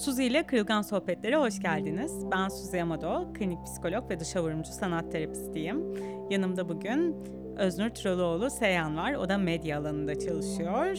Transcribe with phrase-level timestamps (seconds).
[0.00, 2.30] Suzi ile Kırılgan Sohbetlere hoş geldiniz.
[2.32, 5.94] Ben Suzi Amado, klinik psikolog ve dışa vurumcu sanat terapistiyim.
[6.30, 7.16] Yanımda bugün
[7.56, 9.14] Öznur Traloğlu Seyhan var.
[9.14, 10.98] O da medya alanında çalışıyor.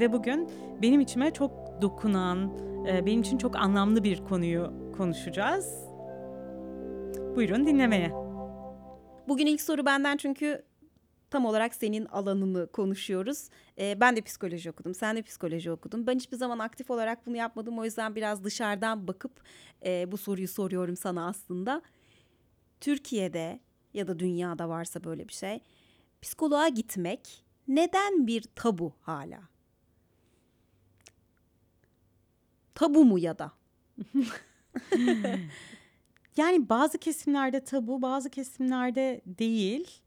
[0.00, 0.48] Ve bugün
[0.82, 1.52] benim içime çok
[1.82, 2.52] dokunan,
[2.88, 5.84] e, benim için çok anlamlı bir konuyu konuşacağız.
[7.36, 8.21] Buyurun dinlemeye.
[9.32, 10.64] Bugün ilk soru benden çünkü
[11.30, 13.48] tam olarak senin alanını konuşuyoruz.
[13.78, 16.06] Ee, ben de psikoloji okudum, sen de psikoloji okudun.
[16.06, 17.78] Ben hiçbir zaman aktif olarak bunu yapmadım.
[17.78, 19.32] O yüzden biraz dışarıdan bakıp
[19.84, 21.82] e, bu soruyu soruyorum sana aslında.
[22.80, 23.60] Türkiye'de
[23.94, 25.60] ya da dünyada varsa böyle bir şey,
[26.22, 29.40] psikoloğa gitmek neden bir tabu hala?
[32.74, 33.52] Tabu mu ya da?
[36.36, 40.00] yani bazı kesimlerde tabu, bazı kesimlerde değil.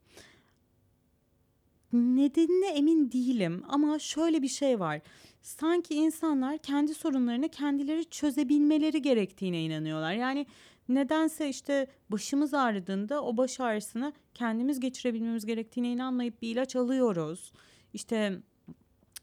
[1.94, 5.02] Nedenine emin değilim ama şöyle bir şey var.
[5.42, 10.14] Sanki insanlar kendi sorunlarını kendileri çözebilmeleri gerektiğine inanıyorlar.
[10.14, 10.46] Yani
[10.90, 17.52] nedense işte başımız ağrıdığında o baş ağrısını kendimiz geçirebilmemiz gerektiğine inanmayıp bir ilaç alıyoruz.
[17.94, 18.40] İşte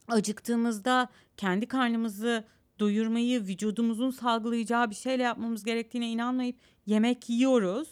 [0.08, 2.44] acıktığımızda kendi karnımızı
[2.82, 7.88] doyurmayı vücudumuzun salgılayacağı bir şeyle yapmamız gerektiğine inanmayıp yemek yiyoruz.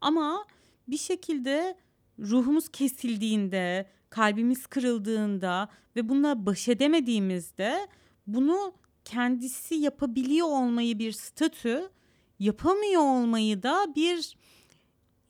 [0.00, 0.46] Ama
[0.88, 1.76] bir şekilde
[2.18, 7.88] ruhumuz kesildiğinde, kalbimiz kırıldığında ve bununla baş edemediğimizde
[8.26, 11.90] bunu kendisi yapabiliyor olmayı bir statü,
[12.38, 14.36] yapamıyor olmayı da bir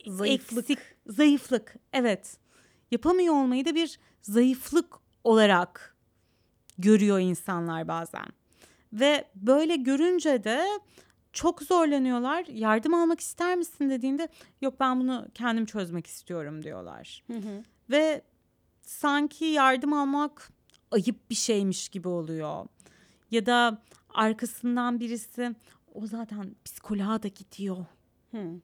[0.07, 0.71] zayıflık.
[0.71, 1.77] Eksik, zayıflık.
[1.93, 2.37] Evet.
[2.91, 5.97] Yapamıyor olmayı da bir zayıflık olarak
[6.79, 8.42] görüyor insanlar bazen.
[8.93, 10.67] Ve böyle görünce de
[11.33, 12.45] çok zorlanıyorlar.
[12.47, 14.29] Yardım almak ister misin dediğinde
[14.61, 17.23] yok ben bunu kendim çözmek istiyorum diyorlar.
[17.27, 17.63] Hı hı.
[17.91, 18.23] Ve
[18.83, 20.51] sanki yardım almak
[20.91, 22.67] ayıp bir şeymiş gibi oluyor.
[23.30, 23.83] Ya da
[24.14, 25.55] arkasından birisi
[25.95, 27.86] o zaten psikoloğa da gidiyor.
[28.30, 28.61] Hı.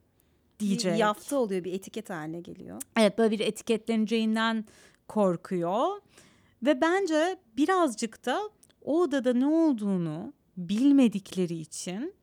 [0.60, 0.92] Diyecek.
[0.92, 2.82] Bir yaftı oluyor bir etiket haline geliyor.
[2.96, 4.64] Evet böyle bir etiketleneceğinden
[5.08, 6.00] korkuyor.
[6.62, 8.50] Ve bence birazcık da
[8.88, 12.14] o odada ne olduğunu bilmedikleri için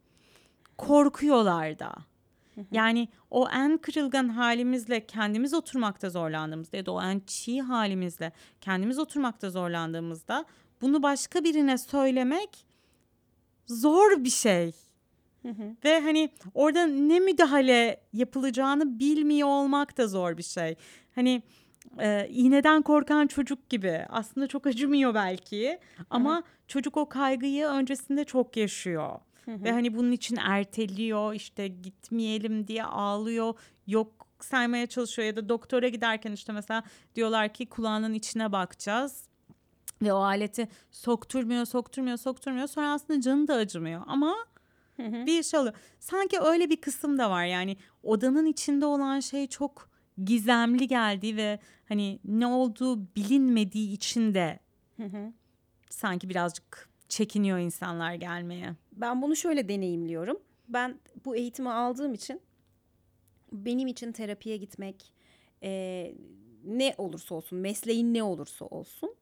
[0.78, 1.96] korkuyorlar da.
[2.72, 8.32] Yani o en kırılgan halimizle kendimiz oturmakta zorlandığımızda ya da o en çiğ halimizle
[8.62, 10.46] kendimiz oturmakta zorlandığımızda
[10.82, 12.66] bunu başka birine söylemek
[13.68, 14.72] zor bir şey.
[15.84, 20.76] Ve hani orada ne müdahale yapılacağını bilmiyor olmak da zor bir şey.
[21.16, 21.44] Hani
[22.00, 28.58] e, iğneden korkan çocuk gibi aslında çok acımıyor belki ama çocuk o kaygıyı öncesinde çok
[28.58, 29.20] yaşıyor.
[29.48, 33.54] Ve hani bunun için erteliyor işte gitmeyelim diye ağlıyor
[33.88, 36.84] yok saymaya çalışıyor ya da doktora giderken işte mesela
[37.16, 39.24] diyorlar ki kulağının içine bakacağız
[40.02, 42.68] ve o aleti sokturmuyor sokturmuyor sokturmuyor.
[42.68, 44.36] Sonra aslında canı da acımıyor ama
[45.26, 45.76] bir şey oluyor.
[46.00, 47.78] Sanki öyle bir kısım da var yani.
[48.04, 49.90] Odanın içinde olan şey çok
[50.24, 51.60] gizemli geldi ve
[51.90, 54.60] hani ne olduğu bilinmediği için de
[55.90, 58.76] sanki birazcık çekiniyor insanlar gelmeye.
[58.92, 60.40] Ben bunu şöyle deneyimliyorum.
[60.68, 62.42] Ben bu eğitimi aldığım için
[63.52, 65.14] benim için terapiye gitmek
[65.64, 66.14] e,
[66.66, 69.16] ne olursa olsun, mesleğin ne olursa olsun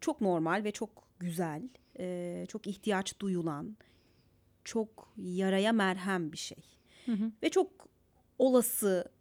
[0.00, 1.62] çok normal ve çok güzel,
[1.98, 3.76] e, çok ihtiyaç duyulan,
[4.64, 6.58] çok yaraya merhem bir şey.
[7.06, 7.32] Hı hı.
[7.42, 7.70] Ve çok
[8.38, 9.12] olası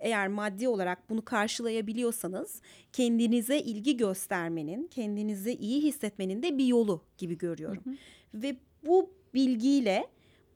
[0.00, 7.38] eğer maddi olarak bunu karşılayabiliyorsanız kendinize ilgi göstermenin, kendinizi iyi hissetmenin de bir yolu gibi
[7.38, 7.82] görüyorum.
[7.84, 7.94] Hı hı.
[8.42, 10.06] Ve bu bilgiyle,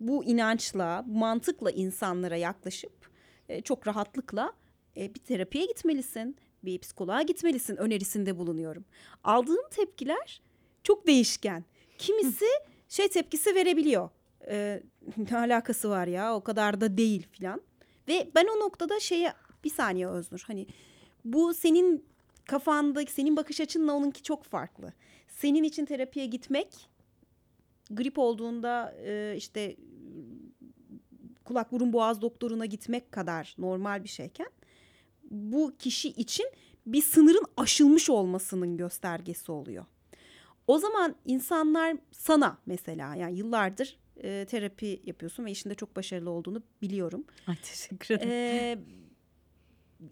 [0.00, 2.92] bu inançla, mantıkla insanlara yaklaşıp
[3.64, 4.52] çok rahatlıkla
[4.96, 8.84] bir terapiye gitmelisin, bir psikoloğa gitmelisin önerisinde bulunuyorum.
[9.24, 10.42] Aldığım tepkiler
[10.82, 11.64] çok değişken.
[11.98, 12.46] Kimisi
[12.88, 14.10] şey tepkisi verebiliyor.
[14.48, 14.82] Ee,
[15.30, 17.62] ne alakası var ya o kadar da değil filan.
[18.08, 19.32] Ve ben o noktada şeye
[19.64, 20.66] bir saniye Öznur hani
[21.24, 22.04] bu senin
[22.44, 24.92] kafandaki senin bakış açınla onunki çok farklı.
[25.28, 26.88] Senin için terapiye gitmek
[27.90, 29.76] grip olduğunda e, işte
[31.44, 34.50] kulak burun boğaz doktoruna gitmek kadar normal bir şeyken
[35.30, 36.46] bu kişi için
[36.86, 39.84] bir sınırın aşılmış olmasının göstergesi oluyor.
[40.66, 46.62] O zaman insanlar sana mesela yani yıllardır e, terapi yapıyorsun ve işinde çok başarılı olduğunu
[46.82, 47.24] biliyorum.
[47.46, 48.30] Ay teşekkür ederim.
[48.32, 48.78] Ee,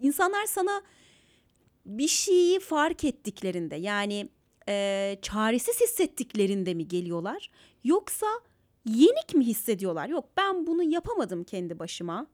[0.01, 0.83] insanlar sana
[1.87, 4.29] bir şeyi fark ettiklerinde yani
[4.69, 7.51] e, çaresiz hissettiklerinde mi geliyorlar
[7.85, 8.27] yoksa
[8.87, 10.09] yenik mi hissediyorlar?
[10.09, 12.27] Yok ben bunu yapamadım kendi başıma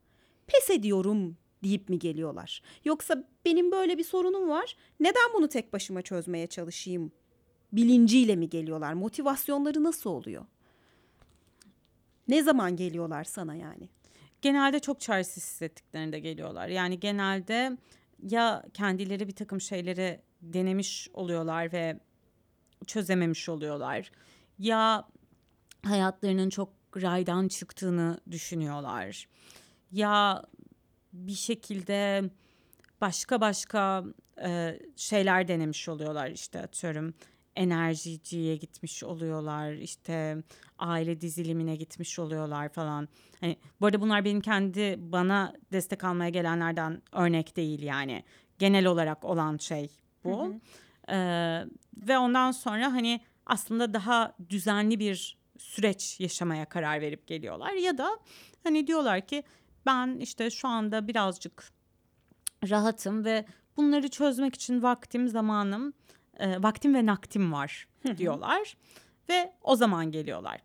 [0.46, 2.62] pes ediyorum deyip mi geliyorlar?
[2.84, 4.76] Yoksa benim böyle bir sorunum var.
[5.00, 7.12] Neden bunu tek başıma çözmeye çalışayım?
[7.72, 8.92] Bilinciyle mi geliyorlar?
[8.92, 10.46] Motivasyonları nasıl oluyor?
[12.28, 13.88] Ne zaman geliyorlar sana yani?
[14.42, 16.68] Genelde çok çaresiz hissettiklerinde geliyorlar.
[16.68, 17.76] Yani genelde
[18.22, 22.00] ya kendileri bir takım şeyleri denemiş oluyorlar ve
[22.86, 24.10] çözememiş oluyorlar.
[24.58, 25.08] Ya
[25.84, 29.28] hayatlarının çok raydan çıktığını düşünüyorlar.
[29.92, 30.42] Ya
[31.12, 32.30] bir şekilde
[33.00, 34.04] başka başka
[34.44, 37.14] e, şeyler denemiş oluyorlar işte atıyorum
[37.56, 40.42] enerjiciye gitmiş oluyorlar işte
[40.78, 43.08] aile dizilimine gitmiş oluyorlar falan.
[43.40, 48.24] Hani bu arada bunlar benim kendi bana destek almaya gelenlerden örnek değil yani.
[48.58, 49.90] Genel olarak olan şey
[50.24, 50.44] bu.
[50.44, 50.60] Hı hı.
[51.08, 51.64] Ee,
[51.96, 58.18] ve ondan sonra hani aslında daha düzenli bir süreç yaşamaya karar verip geliyorlar ya da
[58.64, 59.42] hani diyorlar ki
[59.86, 61.72] ben işte şu anda birazcık
[62.70, 65.92] rahatım ve bunları çözmek için vaktim, zamanım,
[66.40, 67.88] e, vaktim ve naktim var
[68.18, 68.76] diyorlar
[69.28, 70.60] ve o zaman geliyorlar.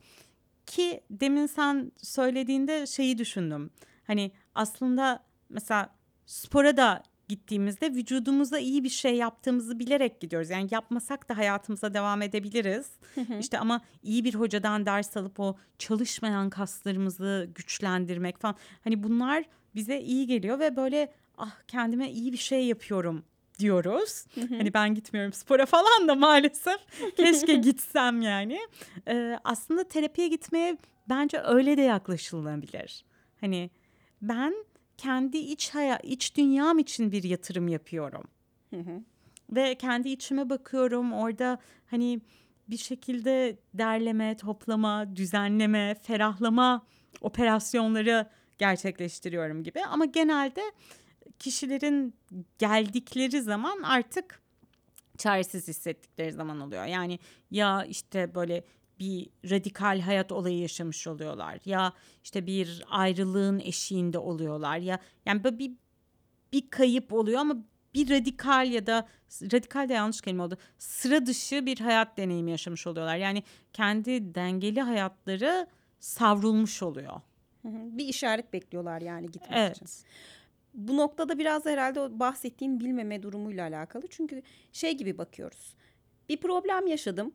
[0.65, 3.69] Ki demin sen söylediğinde şeyi düşündüm.
[4.07, 5.95] Hani aslında mesela
[6.25, 10.49] spora da gittiğimizde vücudumuza iyi bir şey yaptığımızı bilerek gidiyoruz.
[10.49, 12.91] Yani yapmasak da hayatımıza devam edebiliriz.
[13.39, 18.55] İşte ama iyi bir hocadan ders alıp o çalışmayan kaslarımızı güçlendirmek falan.
[18.83, 19.43] Hani bunlar
[19.75, 23.23] bize iyi geliyor ve böyle ah kendime iyi bir şey yapıyorum
[23.61, 24.25] diyoruz.
[24.49, 26.77] hani ben gitmiyorum spora falan da maalesef.
[27.17, 28.59] Keşke gitsem yani.
[29.07, 30.77] Ee, aslında terapiye gitmeye
[31.09, 33.05] bence öyle de yaklaşılabilir.
[33.41, 33.69] Hani
[34.21, 34.53] ben
[34.97, 38.23] kendi iç haya iç dünyam için bir yatırım yapıyorum.
[39.49, 41.13] Ve kendi içime bakıyorum.
[41.13, 42.21] Orada hani
[42.69, 46.85] bir şekilde derleme, toplama, düzenleme, ferahlama
[47.21, 48.27] operasyonları
[48.57, 49.85] gerçekleştiriyorum gibi.
[49.85, 50.61] Ama genelde
[51.41, 52.15] kişilerin
[52.59, 54.41] geldikleri zaman artık
[55.17, 56.85] çaresiz hissettikleri zaman oluyor.
[56.85, 57.19] Yani
[57.51, 58.63] ya işte böyle
[58.99, 61.93] bir radikal hayat olayı yaşamış oluyorlar ya
[62.23, 65.71] işte bir ayrılığın eşiğinde oluyorlar ya yani böyle bir
[66.53, 67.55] bir kayıp oluyor ama
[67.93, 69.07] bir radikal ya da
[69.41, 70.57] radikal de yanlış kelime oldu.
[70.77, 73.17] Sıra dışı bir hayat deneyimi yaşamış oluyorlar.
[73.17, 73.43] Yani
[73.73, 75.67] kendi dengeli hayatları
[75.99, 77.21] savrulmuş oluyor.
[77.63, 79.75] Bir işaret bekliyorlar yani gitmek evet.
[79.75, 79.87] için.
[80.73, 84.07] Bu noktada biraz da herhalde o bahsettiğin bilmeme durumuyla alakalı.
[84.09, 84.41] Çünkü
[84.71, 85.75] şey gibi bakıyoruz.
[86.29, 87.33] Bir problem yaşadım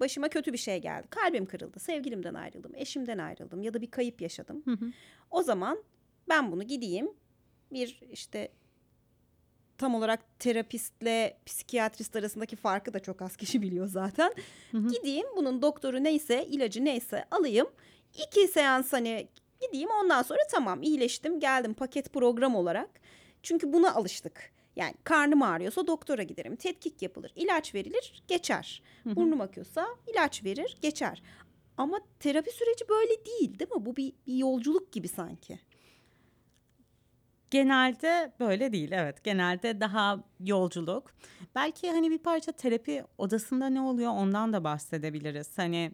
[0.00, 1.06] başıma kötü bir şey geldi.
[1.10, 1.80] Kalbim kırıldı.
[1.80, 2.72] Sevgilimden ayrıldım.
[2.74, 3.62] Eşimden ayrıldım.
[3.62, 4.62] Ya da bir kayıp yaşadım.
[4.64, 4.92] Hı hı.
[5.30, 5.82] O zaman
[6.28, 7.10] ben bunu gideyim.
[7.72, 8.52] Bir işte
[9.78, 14.32] tam olarak terapistle psikiyatrist arasındaki farkı da çok az kişi biliyor zaten.
[14.70, 14.88] Hı hı.
[14.88, 17.68] Gideyim bunun doktoru neyse ilacı neyse alayım.
[18.26, 19.28] İki seans hani
[19.60, 22.90] gideyim ondan sonra tamam iyileştim geldim paket program olarak.
[23.42, 24.52] Çünkü buna alıştık.
[24.76, 26.56] Yani karnım ağrıyorsa doktora giderim.
[26.56, 27.32] Tetkik yapılır.
[27.36, 28.82] ilaç verilir, geçer.
[29.04, 31.22] Burnum akıyorsa ilaç verir, geçer.
[31.76, 33.86] Ama terapi süreci böyle değil değil mi?
[33.86, 35.58] Bu bir, bir yolculuk gibi sanki.
[37.50, 39.24] Genelde böyle değil evet.
[39.24, 41.14] Genelde daha yolculuk.
[41.54, 45.58] Belki hani bir parça terapi odasında ne oluyor ondan da bahsedebiliriz.
[45.58, 45.92] Hani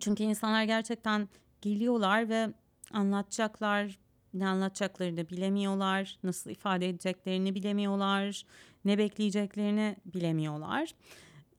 [0.00, 1.28] çünkü insanlar gerçekten
[1.62, 2.48] geliyorlar ve
[2.92, 3.98] anlatacaklar
[4.34, 8.42] ne anlatacaklarını bilemiyorlar, nasıl ifade edeceklerini bilemiyorlar,
[8.84, 10.94] ne bekleyeceklerini bilemiyorlar.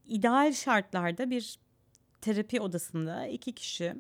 [0.06, 1.58] İdeal şartlarda bir
[2.22, 3.96] terapi odasında iki kişi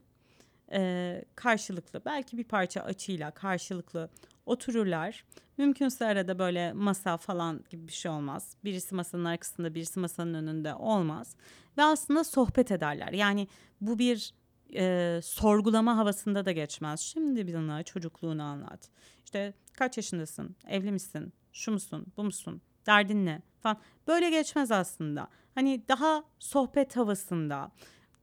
[0.72, 4.10] e, karşılıklı belki bir parça açıyla karşılıklı
[4.46, 5.26] otururlar.
[5.58, 8.58] Mümkünse arada böyle masa falan gibi bir şey olmaz.
[8.64, 11.36] Birisi masanın arkasında birisi masanın önünde olmaz.
[11.78, 13.12] Ve aslında sohbet ederler.
[13.12, 13.48] Yani
[13.82, 14.34] bu bir
[14.76, 17.00] e, sorgulama havasında da geçmez.
[17.00, 18.90] Şimdi bana çocukluğunu anlat.
[19.26, 20.56] İşte kaç yaşındasın?
[20.68, 21.34] Evli misin?
[21.54, 22.06] Şu musun?
[22.18, 22.62] Bu musun?
[22.86, 23.42] Derdin ne?
[23.60, 23.78] Falan.
[24.08, 25.28] Böyle geçmez aslında.
[25.56, 27.72] Hani daha sohbet havasında.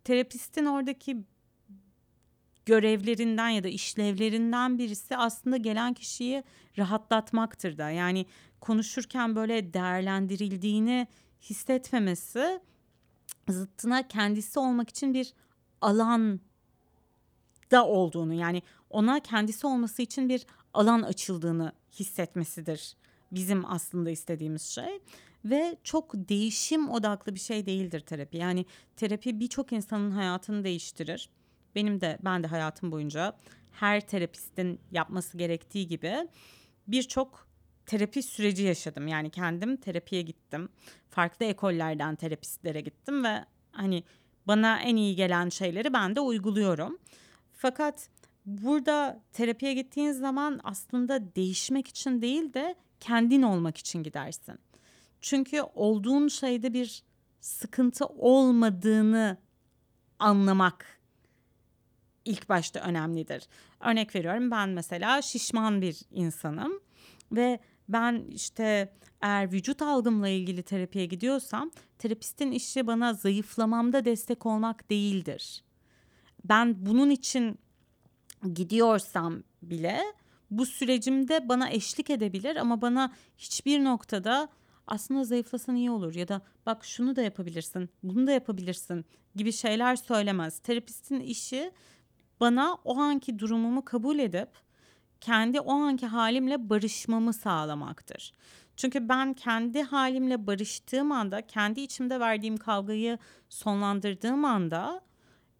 [0.04, 1.24] Terapistin oradaki
[2.66, 6.44] görevlerinden ya da işlevlerinden birisi aslında gelen kişiyi
[6.78, 7.90] rahatlatmaktır da.
[7.90, 8.26] Yani
[8.60, 11.06] konuşurken böyle değerlendirildiğini
[11.42, 12.60] hissetmemesi
[13.48, 15.32] zıttına kendisi olmak için bir
[15.80, 16.40] alan
[17.70, 22.96] da olduğunu yani ona kendisi olması için bir alan açıldığını hissetmesidir
[23.32, 25.00] bizim aslında istediğimiz şey
[25.44, 28.36] ve çok değişim odaklı bir şey değildir terapi.
[28.36, 31.30] Yani terapi birçok insanın hayatını değiştirir.
[31.74, 33.36] Benim de ben de hayatım boyunca
[33.72, 36.28] her terapistin yapması gerektiği gibi
[36.88, 37.46] birçok
[37.86, 39.08] terapi süreci yaşadım.
[39.08, 40.68] Yani kendim terapiye gittim.
[41.10, 44.04] Farklı ekollerden terapistlere gittim ve hani
[44.46, 46.98] bana en iyi gelen şeyleri ben de uyguluyorum.
[47.52, 48.08] Fakat
[48.46, 54.58] burada terapiye gittiğin zaman aslında değişmek için değil de kendin olmak için gidersin.
[55.20, 57.02] Çünkü olduğun şeyde bir
[57.40, 59.36] sıkıntı olmadığını
[60.18, 61.00] anlamak
[62.24, 63.48] ilk başta önemlidir.
[63.80, 66.80] Örnek veriyorum ben mesela şişman bir insanım
[67.32, 67.60] ve
[67.92, 75.64] ben işte eğer vücut algımla ilgili terapiye gidiyorsam terapistin işi bana zayıflamamda destek olmak değildir.
[76.44, 77.58] Ben bunun için
[78.54, 80.00] gidiyorsam bile
[80.50, 84.48] bu sürecimde bana eşlik edebilir ama bana hiçbir noktada
[84.86, 89.04] aslında zayıflasan iyi olur ya da bak şunu da yapabilirsin, bunu da yapabilirsin
[89.36, 90.58] gibi şeyler söylemez.
[90.58, 91.72] Terapistin işi
[92.40, 94.48] bana o anki durumumu kabul edip
[95.20, 98.32] kendi o anki halimle barışmamı sağlamaktır.
[98.76, 105.00] Çünkü ben kendi halimle barıştığım anda, kendi içimde verdiğim kavgayı sonlandırdığım anda,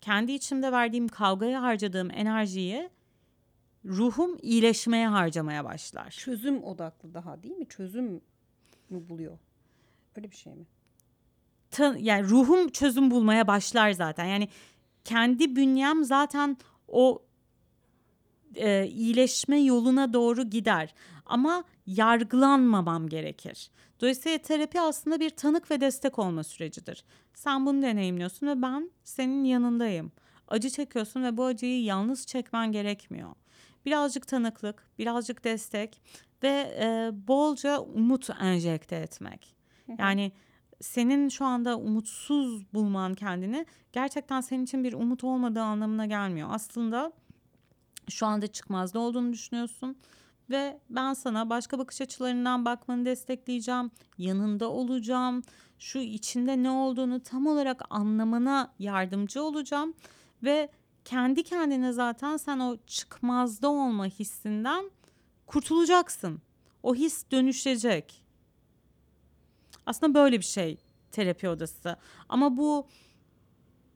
[0.01, 2.91] kendi içimde verdiğim kavgaya harcadığım enerjiyi
[3.85, 6.11] ruhum iyileşmeye harcamaya başlar.
[6.11, 7.67] Çözüm odaklı daha değil mi?
[7.69, 8.21] Çözüm
[8.91, 9.39] mü buluyor?
[10.17, 10.65] Öyle bir şey mi?
[11.71, 14.25] Ta, yani ruhum çözüm bulmaya başlar zaten.
[14.25, 14.49] Yani
[15.05, 16.57] kendi bünyem zaten
[16.89, 17.23] o
[18.55, 20.95] e, iyileşme yoluna doğru gider.
[21.27, 23.71] Ama yargılanmamam gerekir.
[24.01, 27.05] Dolayısıyla terapi aslında bir tanık ve destek olma sürecidir.
[27.35, 30.13] Sen bunu deneyimliyorsun ve ben senin yanındayım.
[30.49, 33.31] Acı çekiyorsun ve bu acıyı yalnız çekmen gerekmiyor.
[33.87, 36.03] Birazcık tanıklık, birazcık destek
[36.43, 39.57] ve e, bolca umut enjekte etmek.
[39.99, 40.33] Yani
[40.81, 46.49] senin şu anda umutsuz bulman kendini gerçekten senin için bir umut olmadığı anlamına gelmiyor.
[46.53, 47.13] Aslında
[48.11, 49.97] şu anda çıkmazda olduğunu düşünüyorsun
[50.51, 53.91] ve ben sana başka bakış açılarından bakmanı destekleyeceğim.
[54.19, 55.43] Yanında olacağım.
[55.79, 59.95] Şu içinde ne olduğunu tam olarak anlamana yardımcı olacağım
[60.43, 60.69] ve
[61.05, 64.91] kendi kendine zaten sen o çıkmazda olma hissinden
[65.47, 66.43] kurtulacaksın.
[66.83, 68.23] O his dönüşecek.
[69.87, 70.79] Aslında böyle bir şey
[71.13, 71.97] terapi odası.
[72.29, 72.87] Ama bu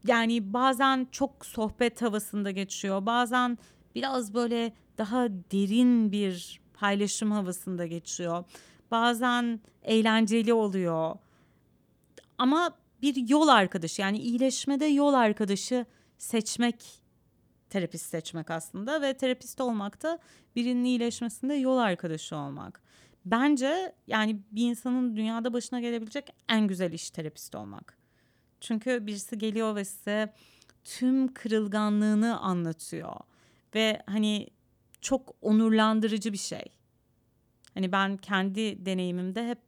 [0.07, 3.07] yani bazen çok sohbet havasında geçiyor.
[3.07, 3.59] Bazen
[3.95, 8.45] biraz böyle daha derin bir paylaşım havasında geçiyor.
[8.91, 11.17] Bazen eğlenceli oluyor.
[12.39, 15.87] Ama bir yol arkadaşı yani iyileşmede yol arkadaşı
[16.19, 17.05] seçmek
[17.71, 20.19] terapist seçmek aslında ve terapist olmak da
[20.57, 22.83] birinin iyileşmesinde yol arkadaşı olmak.
[23.25, 27.99] Bence yani bir insanın dünyada başına gelebilecek en güzel iş terapist olmak.
[28.61, 30.35] Çünkü birisi geliyor ve size
[30.85, 33.17] tüm kırılganlığını anlatıyor.
[33.75, 34.49] Ve hani
[35.01, 36.65] çok onurlandırıcı bir şey.
[37.75, 39.59] Hani ben kendi deneyimimde hep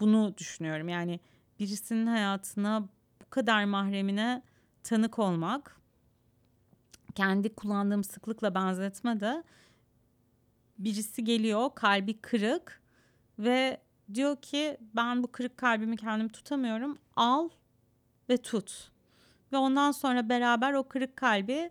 [0.00, 0.88] bunu düşünüyorum.
[0.88, 1.20] Yani
[1.60, 2.88] birisinin hayatına
[3.22, 4.42] bu kadar mahremine
[4.82, 5.80] tanık olmak
[7.14, 9.44] kendi kullandığım sıklıkla benzetme de
[10.78, 12.82] birisi geliyor kalbi kırık
[13.38, 13.80] ve
[14.14, 17.48] diyor ki ben bu kırık kalbimi kendim tutamıyorum al
[18.28, 18.90] ve tut
[19.52, 21.70] ve ondan sonra beraber o kırık kalbi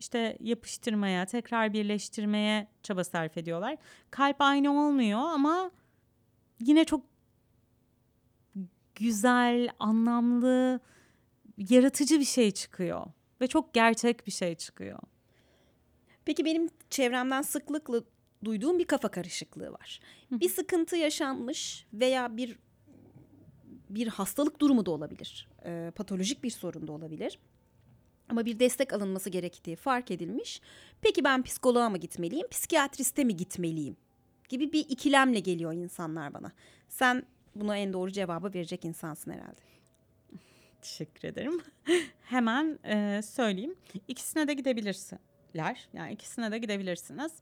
[0.00, 3.76] işte yapıştırmaya tekrar birleştirmeye çaba sarf ediyorlar
[4.10, 5.70] kalp aynı olmuyor ama
[6.60, 7.04] yine çok
[8.94, 10.80] güzel anlamlı
[11.58, 13.06] yaratıcı bir şey çıkıyor
[13.40, 14.98] ve çok gerçek bir şey çıkıyor.
[16.24, 18.00] Peki benim çevremden sıklıkla
[18.44, 20.00] duyduğum bir kafa karışıklığı var.
[20.30, 22.58] bir sıkıntı yaşanmış veya bir
[23.90, 25.48] bir hastalık durumu da olabilir.
[25.64, 27.38] E, patolojik bir sorun da olabilir.
[28.30, 30.60] Ama bir destek alınması gerektiği fark edilmiş.
[31.00, 33.96] Peki ben psikoloğa mı gitmeliyim, psikiyatriste mi gitmeliyim?
[34.48, 36.52] Gibi bir ikilemle geliyor insanlar bana.
[36.88, 39.60] Sen buna en doğru cevabı verecek insansın herhalde.
[40.82, 41.60] Teşekkür ederim.
[42.22, 43.74] Hemen e, söyleyeyim.
[44.08, 45.88] İkisine de gidebilirler.
[45.92, 47.32] Yani ikisine de gidebilirsiniz.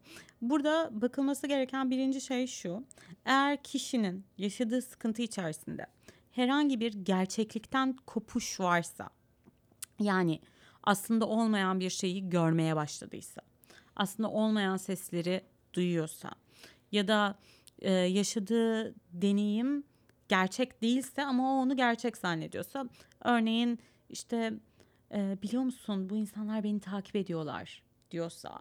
[0.42, 2.84] Burada bakılması gereken birinci şey şu.
[3.24, 5.86] Eğer kişinin yaşadığı sıkıntı içerisinde
[6.32, 9.10] herhangi bir gerçeklikten kopuş varsa
[10.00, 10.40] yani
[10.88, 13.40] aslında olmayan bir şeyi görmeye başladıysa,
[13.96, 16.30] aslında olmayan sesleri duyuyorsa
[16.92, 17.38] ya da
[17.78, 19.84] e, yaşadığı deneyim
[20.28, 22.88] gerçek değilse ama o onu gerçek zannediyorsa
[23.24, 23.78] örneğin
[24.08, 24.52] işte
[25.14, 28.58] e, biliyor musun bu insanlar beni takip ediyorlar diyorsa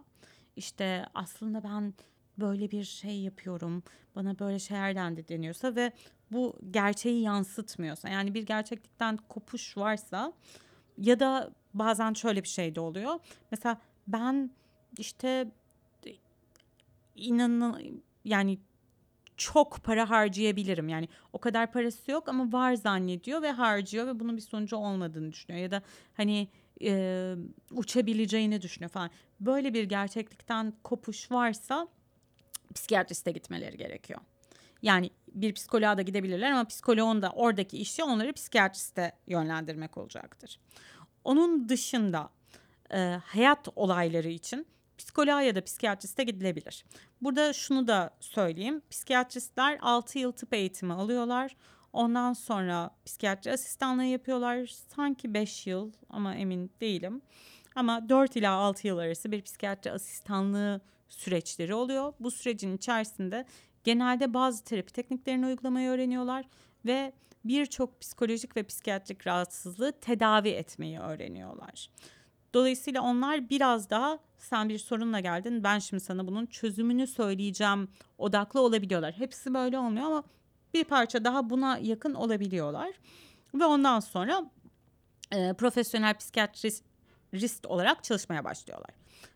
[0.55, 1.93] işte aslında ben
[2.39, 3.83] böyle bir şey yapıyorum
[4.15, 5.91] bana böyle şeylerden de deniyorsa ve
[6.31, 10.33] bu gerçeği yansıtmıyorsa yani bir gerçeklikten kopuş varsa
[10.97, 13.19] ya da bazen şöyle bir şey de oluyor
[13.51, 14.51] mesela ben
[14.97, 15.47] işte
[17.15, 18.57] inanın yani
[19.37, 20.89] çok para harcayabilirim.
[20.89, 25.31] Yani o kadar parası yok ama var zannediyor ve harcıyor ve bunun bir sonucu olmadığını
[25.31, 25.63] düşünüyor.
[25.63, 25.81] Ya da
[26.13, 26.47] hani
[26.81, 27.35] e,
[27.71, 29.09] uçabileceğini düşünüyor falan.
[29.39, 31.87] Böyle bir gerçeklikten kopuş varsa
[32.75, 34.19] psikiyatriste gitmeleri gerekiyor.
[34.81, 40.59] Yani bir psikoloğa da gidebilirler ama psikoloğun da oradaki işi onları psikiyatriste yönlendirmek olacaktır.
[41.27, 42.29] Onun dışında
[42.93, 44.67] e, hayat olayları için
[44.97, 46.85] psikoloğa ya da psikiyatriste gidilebilir.
[47.21, 48.81] Burada şunu da söyleyeyim.
[48.89, 51.55] Psikiyatristler 6 yıl tıp eğitimi alıyorlar.
[51.93, 54.65] Ondan sonra psikiyatri asistanlığı yapıyorlar.
[54.95, 57.21] Sanki 5 yıl ama emin değilim.
[57.75, 62.13] Ama 4 ila 6 yıl arası bir psikiyatri asistanlığı süreçleri oluyor.
[62.19, 63.45] Bu sürecin içerisinde
[63.87, 66.45] genelde bazı terapi tekniklerini uygulamayı öğreniyorlar
[66.85, 67.13] ve
[67.45, 71.89] birçok psikolojik ve psikiyatrik rahatsızlığı tedavi etmeyi öğreniyorlar.
[72.53, 78.61] Dolayısıyla onlar biraz daha sen bir sorunla geldin ben şimdi sana bunun çözümünü söyleyeceğim odaklı
[78.61, 79.13] olabiliyorlar.
[79.13, 80.23] Hepsi böyle olmuyor ama
[80.73, 82.91] bir parça daha buna yakın olabiliyorlar.
[83.53, 84.51] Ve ondan sonra
[85.31, 88.91] e, profesyonel psikiyatrist olarak çalışmaya başlıyorlar.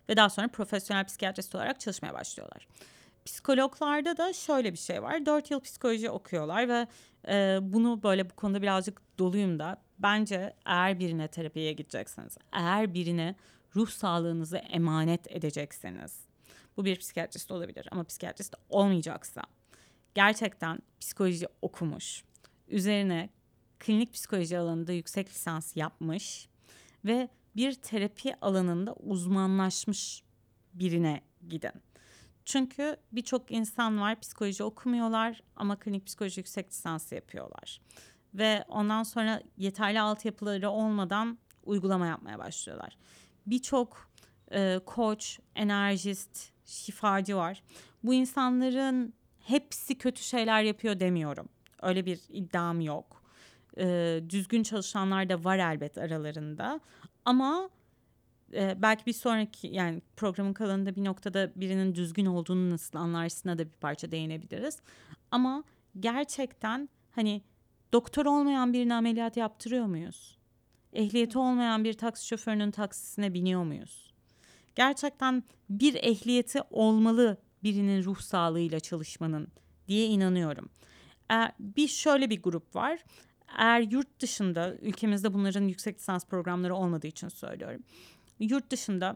[0.10, 2.68] Ve daha sonra profesyonel psikiyatrist olarak çalışmaya başlıyorlar.
[3.26, 5.26] Psikologlarda da şöyle bir şey var.
[5.26, 6.88] Dört yıl psikoloji okuyorlar ve
[7.28, 9.82] e, bunu böyle bu konuda birazcık doluyum da.
[10.00, 13.36] Bence eğer birine terapiye gidecekseniz, eğer birine
[13.76, 16.20] ruh sağlığınızı emanet edecekseniz,
[16.78, 19.42] bu bir psikiyatrist olabilir ama psikiyatrist olmayacaksa
[20.16, 22.24] gerçekten psikoloji okumuş,
[22.68, 23.30] üzerine
[23.80, 26.48] klinik psikoloji alanında yüksek lisans yapmış
[27.06, 30.24] ve bir terapi alanında uzmanlaşmış
[30.74, 31.72] birine gidin.
[32.46, 37.82] Çünkü birçok insan var psikoloji okumuyorlar ama klinik psikoloji yüksek lisansı yapıyorlar.
[38.34, 42.98] Ve ondan sonra yeterli altyapıları olmadan uygulama yapmaya başlıyorlar.
[43.46, 44.10] Birçok
[44.52, 47.64] e, koç, enerjist, şifacı var.
[48.04, 51.50] Bu insanların hepsi kötü şeyler yapıyor demiyorum.
[51.82, 53.24] Öyle bir iddiam yok.
[53.78, 56.80] E, düzgün çalışanlar da var elbet aralarında.
[57.26, 57.70] Ama
[58.54, 63.66] e, belki bir sonraki yani programın kalanında bir noktada birinin düzgün olduğunu nasıl anlarsına da
[63.66, 64.80] bir parça değinebiliriz.
[65.32, 65.64] Ama
[66.00, 67.42] gerçekten hani
[67.94, 70.38] doktor olmayan birine ameliyat yaptırıyor muyuz?
[70.94, 74.14] Ehliyeti olmayan bir taksi şoförünün taksisine biniyor muyuz?
[74.76, 79.48] Gerçekten bir ehliyeti olmalı birinin ruh sağlığıyla çalışmanın
[79.88, 80.70] diye inanıyorum.
[81.30, 83.00] Eğer bir şöyle bir grup var.
[83.58, 87.84] Eğer yurt dışında ülkemizde bunların yüksek lisans programları olmadığı için söylüyorum.
[88.42, 89.16] Yurt dışında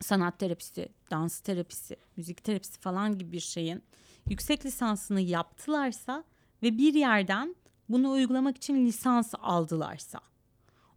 [0.00, 3.82] sanat terapisi, dans terapisi, müzik terapisi falan gibi bir şeyin
[4.28, 6.24] yüksek lisansını yaptılarsa
[6.62, 7.56] ve bir yerden
[7.88, 10.20] bunu uygulamak için lisans aldılarsa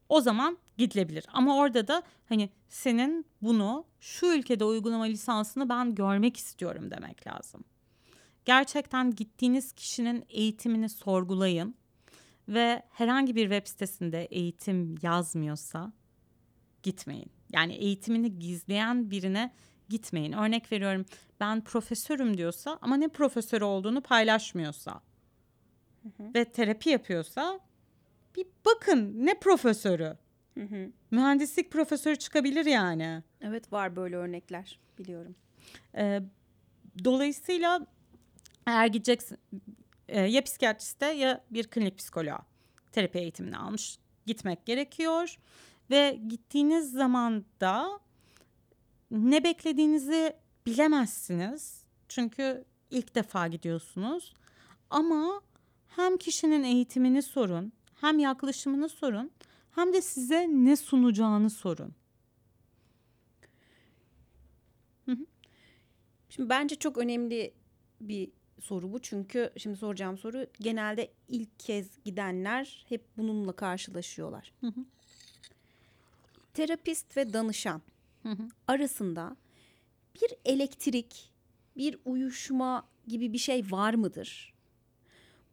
[0.10, 1.26] o zaman gidilebilir.
[1.34, 7.64] Ama orada da hani senin bunu şu ülkede uygulama lisansını ben görmek istiyorum demek lazım.
[8.46, 11.76] Gerçekten gittiğiniz kişinin eğitimini sorgulayın
[12.48, 15.94] ve herhangi bir web sitesinde eğitim yazmıyorsa
[16.84, 17.35] gitmeyin.
[17.56, 19.52] Yani eğitimini gizleyen birine
[19.90, 20.32] gitmeyin.
[20.32, 21.06] Örnek veriyorum
[21.40, 25.02] ben profesörüm diyorsa ama ne profesör olduğunu paylaşmıyorsa
[26.04, 26.34] hı hı.
[26.34, 27.60] ve terapi yapıyorsa
[28.36, 30.18] bir bakın ne profesörü.
[30.54, 30.92] Hı hı.
[31.12, 33.24] Mühendislik profesörü çıkabilir yani.
[33.42, 35.36] Evet var böyle örnekler biliyorum.
[35.98, 36.22] Ee,
[37.04, 37.88] dolayısıyla
[38.68, 39.38] eğer gideceksin
[40.08, 42.46] e, ya psikiyatriste ya bir klinik psikoloğa
[42.92, 45.38] terapi eğitimini almış gitmek gerekiyor.
[45.90, 48.00] Ve gittiğiniz zaman da
[49.12, 50.34] ne beklediğinizi
[50.66, 51.84] bilemezsiniz.
[52.08, 54.34] Çünkü ilk defa gidiyorsunuz.
[54.90, 55.42] Ama
[55.88, 59.32] hem kişinin eğitimini sorun, hem yaklaşımını sorun,
[59.72, 61.96] hem de size ne sunacağını sorun.
[66.36, 67.54] Şimdi bence çok önemli
[68.02, 69.00] bir soru bu.
[69.02, 74.54] Çünkü şimdi soracağım soru genelde ilk kez gidenler hep bununla karşılaşıyorlar.
[74.62, 74.86] Hı hı.
[76.56, 77.82] Terapist ve danışan
[78.24, 78.48] hı hı.
[78.68, 79.36] arasında
[80.16, 81.32] bir elektrik,
[81.78, 84.54] bir uyuşma gibi bir şey var mıdır?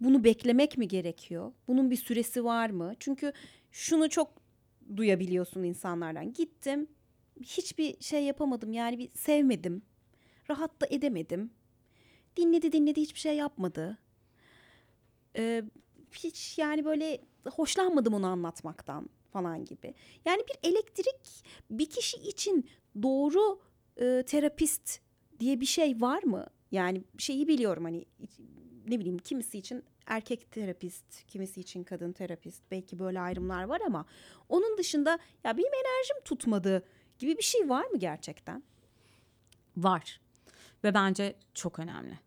[0.01, 1.53] Bunu beklemek mi gerekiyor?
[1.69, 2.95] Bunun bir süresi var mı?
[2.99, 3.33] Çünkü
[3.73, 4.31] şunu çok
[4.97, 6.33] duyabiliyorsun insanlardan.
[6.33, 6.89] Gittim,
[7.41, 8.73] hiçbir şey yapamadım.
[8.73, 9.83] Yani bir sevmedim.
[10.51, 11.51] Rahat da edemedim.
[12.37, 13.99] Dinledi dinledi hiçbir şey yapmadı.
[15.37, 15.63] Ee,
[16.13, 19.95] hiç yani böyle hoşlanmadım onu anlatmaktan falan gibi.
[20.25, 22.69] Yani bir elektrik bir kişi için
[23.03, 23.61] doğru
[23.97, 25.01] e, terapist
[25.41, 26.47] diye bir şey var mı?
[26.71, 28.05] Yani şeyi biliyorum hani
[28.89, 32.63] ne bileyim kimisi için erkek terapist, kimisi için kadın terapist.
[32.71, 34.07] Belki böyle ayrımlar var ama
[34.49, 36.85] onun dışında ya benim enerjim tutmadı
[37.19, 38.63] gibi bir şey var mı gerçekten?
[39.77, 40.21] Var.
[40.85, 42.19] Ve bence çok önemli.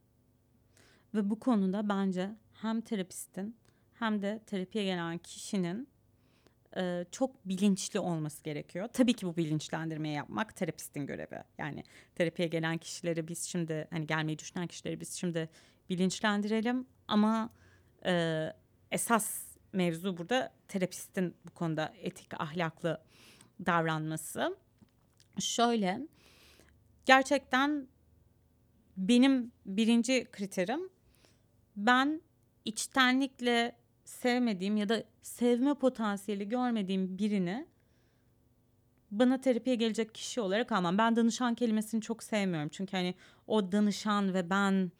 [1.14, 3.56] Ve bu konuda bence hem terapistin
[3.94, 5.88] hem de terapiye gelen kişinin
[6.78, 8.90] e, çok bilinçli olması gerekiyor.
[8.94, 11.44] Tabii ki bu bilinçlendirmeyi yapmak terapistin görevi.
[11.58, 11.84] Yani
[12.16, 15.50] terapiye gelen kişileri biz şimdi hani gelmeyi düşünen kişileri biz şimdi
[15.90, 17.50] bilinçlendirelim ama
[18.06, 18.46] e,
[18.92, 23.02] esas mevzu burada terapistin bu konuda etik ahlaklı
[23.66, 24.58] davranması.
[25.40, 26.00] Şöyle
[27.06, 27.88] gerçekten
[28.98, 30.90] benim birinci kriterim
[31.76, 32.22] ben
[32.66, 33.76] içtenlikle
[34.06, 37.68] sevmediğim ya da sevme potansiyeli görmediğim birini
[39.12, 40.98] bana terapiye gelecek kişi olarak almam.
[40.98, 42.70] Ben danışan kelimesini çok sevmiyorum.
[42.70, 43.16] Çünkü hani
[43.48, 44.92] o danışan ve ben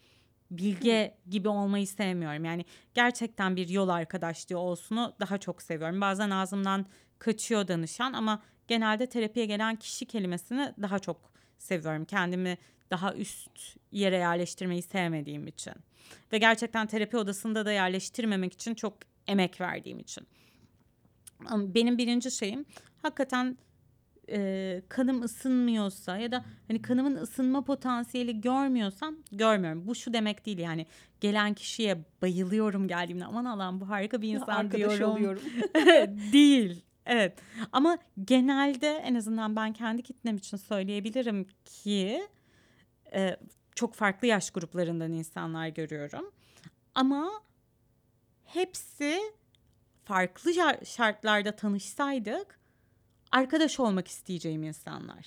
[0.52, 2.46] bilge gibi olmayı sevmiyorum.
[2.46, 6.02] Yani gerçekten bir yol arkadaşlığı olsunu daha çok seviyorum.
[6.02, 6.86] Bazen ağzımdan
[7.20, 12.06] kaçıyor danışan ama genelde terapiye gelen kişi kelimesini daha çok seviyorum.
[12.06, 12.58] Kendimi
[12.92, 15.74] daha üst yere yerleştirmeyi sevmediğim için.
[16.34, 20.28] Ve gerçekten terapi odasında da yerleştirmemek için çok emek verdiğim için.
[21.52, 22.66] Benim birinci şeyim
[23.02, 23.58] hakikaten
[24.30, 29.88] e, kanım ısınmıyorsa ya da hani kanımın ısınma potansiyeli görmüyorsam görmüyorum.
[29.88, 30.86] Bu şu demek değil yani
[31.22, 35.12] gelen kişiye bayılıyorum geldiğimde aman Allah'ım bu harika bir insan Arkadaş diyorum.
[35.12, 35.42] oluyorum.
[36.34, 36.82] değil.
[37.06, 37.38] Evet
[37.72, 42.28] ama genelde en azından ben kendi kitlem için söyleyebilirim ki
[43.16, 43.38] e,
[43.76, 46.32] çok farklı yaş gruplarından insanlar görüyorum.
[46.96, 47.32] Ama
[48.46, 49.22] hepsi
[50.06, 50.54] farklı
[50.86, 52.60] şartlarda tanışsaydık
[53.32, 55.26] arkadaş olmak isteyeceğim insanlar.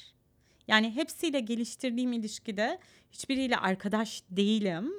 [0.68, 2.78] Yani hepsiyle geliştirdiğim ilişkide
[3.12, 4.92] hiçbiriyle arkadaş değilim.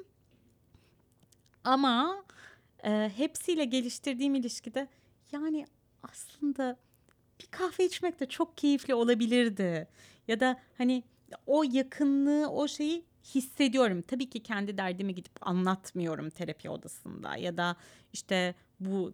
[1.64, 2.24] Ama
[2.84, 4.88] e, hepsiyle geliştirdiğim ilişkide
[5.32, 5.66] yani
[6.02, 6.76] aslında
[7.40, 9.88] bir kahve içmek de çok keyifli olabilirdi.
[10.28, 11.02] Ya da hani
[11.46, 14.02] o yakınlığı, o şeyi hissediyorum.
[14.02, 17.76] Tabii ki kendi derdimi gidip anlatmıyorum terapi odasında ya da
[18.12, 19.12] işte bu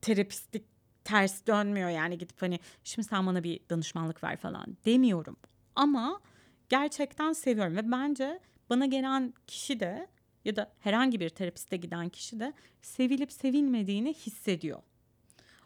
[0.00, 0.64] terapistlik
[1.04, 5.36] ters dönmüyor yani gidip hani şimdi sen bana bir danışmanlık ver falan demiyorum.
[5.76, 6.20] Ama
[6.68, 10.06] gerçekten seviyorum ve bence bana gelen kişi de
[10.44, 14.82] ya da herhangi bir terapiste giden kişi de sevilip sevilmediğini hissediyor.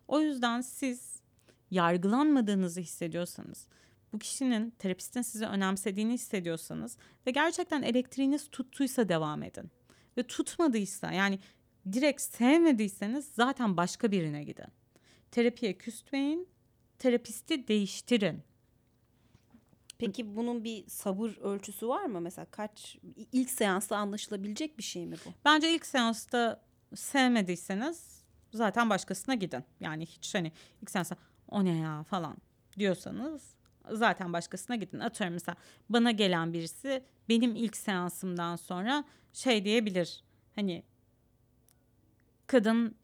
[0.09, 1.23] O yüzden siz
[1.71, 3.67] yargılanmadığınızı hissediyorsanız,
[4.13, 9.71] bu kişinin terapistin sizi önemsediğini hissediyorsanız ve gerçekten elektriğiniz tuttuysa devam edin.
[10.17, 11.39] Ve tutmadıysa yani
[11.93, 14.67] direkt sevmediyseniz zaten başka birine gidin.
[15.31, 16.49] Terapiye küstmeyin,
[16.99, 18.43] terapisti değiştirin.
[19.99, 22.21] Peki bunun bir sabır ölçüsü var mı?
[22.21, 22.99] Mesela kaç
[23.33, 25.31] ilk seansta anlaşılabilecek bir şey mi bu?
[25.45, 26.63] Bence ilk seansta
[26.95, 29.65] sevmediyseniz zaten başkasına gidin.
[29.81, 31.17] Yani hiç hani ilk seansta
[31.49, 32.37] o ne ya falan
[32.79, 33.58] diyorsanız
[33.93, 35.01] zaten başkasına gidin.
[35.01, 35.57] Atıyorum mesela
[35.89, 40.25] bana gelen birisi benim ilk seansımdan sonra şey diyebilir.
[40.55, 40.83] Hani
[42.47, 42.97] kadın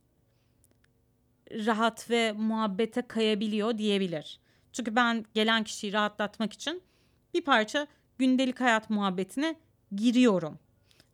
[1.50, 4.40] rahat ve muhabbete kayabiliyor diyebilir.
[4.72, 6.82] Çünkü ben gelen kişiyi rahatlatmak için
[7.34, 7.86] bir parça
[8.18, 9.56] gündelik hayat muhabbetine
[9.96, 10.58] giriyorum.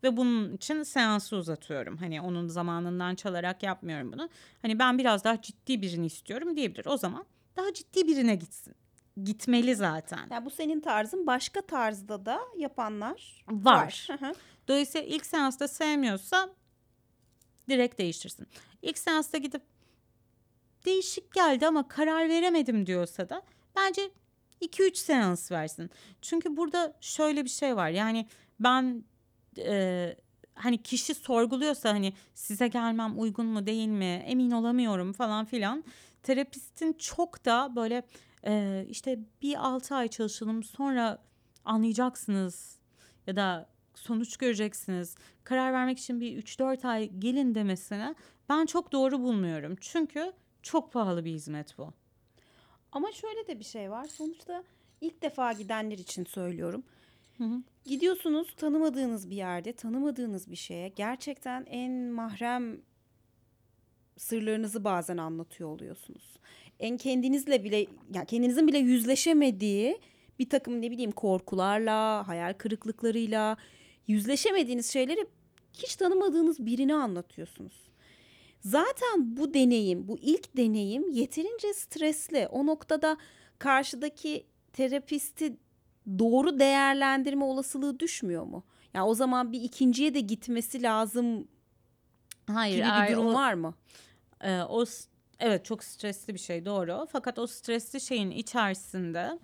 [0.03, 1.97] Ve bunun için seansı uzatıyorum.
[1.97, 4.29] Hani onun zamanından çalarak yapmıyorum bunu.
[4.63, 6.87] Hani ben biraz daha ciddi birini istiyorum diyebilir.
[6.87, 7.25] O zaman
[7.57, 8.75] daha ciddi birine gitsin.
[9.25, 10.27] Gitmeli zaten.
[10.31, 11.27] Yani bu senin tarzın.
[11.27, 14.09] Başka tarzda da yapanlar var.
[14.21, 14.35] var.
[14.69, 16.51] Dolayısıyla ilk seansta sevmiyorsa
[17.69, 18.47] direkt değiştirsin.
[18.83, 19.63] İlk seansta gidip
[20.85, 23.43] değişik geldi ama karar veremedim diyorsa da
[23.77, 24.11] bence
[24.63, 25.91] 2-3 seans versin.
[26.23, 27.89] Çünkü burada şöyle bir şey var.
[27.89, 28.27] Yani
[28.61, 29.05] ben
[29.59, 30.17] e,
[30.55, 35.85] hani kişi sorguluyorsa hani size gelmem uygun mu değil mi emin olamıyorum falan filan.
[36.23, 38.03] Terapistin çok da böyle
[38.47, 41.19] e, işte bir 6 ay çalışalım sonra
[41.65, 42.79] anlayacaksınız
[43.27, 45.17] ya da sonuç göreceksiniz.
[45.45, 48.15] Karar vermek için bir 3-4 ay gelin demesine
[48.49, 49.77] ben çok doğru bulmuyorum.
[49.81, 51.93] Çünkü çok pahalı bir hizmet bu.
[52.93, 54.05] Ama şöyle de bir şey var.
[54.05, 54.65] Sonuçta
[55.01, 56.83] ilk defa gidenler için söylüyorum.
[57.39, 57.63] Hı hı.
[57.85, 62.81] Gidiyorsunuz tanımadığınız bir yerde, tanımadığınız bir şeye gerçekten en mahrem
[64.17, 66.39] sırlarınızı bazen anlatıyor oluyorsunuz.
[66.81, 69.99] En kendinizle bile, yani kendinizin bile yüzleşemediği
[70.39, 73.57] bir takım ne bileyim korkularla, hayal kırıklıklarıyla
[74.09, 75.27] yüzleşemediğiniz şeyleri
[75.73, 77.91] hiç tanımadığınız birine anlatıyorsunuz.
[78.61, 82.49] Zaten bu deneyim, bu ilk deneyim yeterince stresli.
[82.51, 83.17] O noktada
[83.59, 85.57] karşıdaki terapisti
[86.19, 88.65] doğru değerlendirme olasılığı düşmüyor mu?
[88.81, 91.49] Ya yani o zaman bir ikinciye de gitmesi lazım
[92.47, 93.75] Hayır, gibi bir durum o, var mı?
[94.41, 94.85] E, o
[95.41, 97.07] evet çok stresli bir şey doğru.
[97.13, 99.39] Fakat o stresli şeyin içerisinde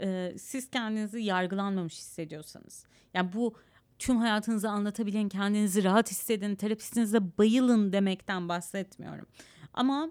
[0.00, 2.86] e, siz kendinizi yargılanmamış hissediyorsanız.
[3.14, 3.54] Yani bu
[3.98, 9.26] tüm hayatınızı anlatabilen, kendinizi rahat hissedin, terapistinizle bayılın demekten bahsetmiyorum.
[9.74, 10.10] Ama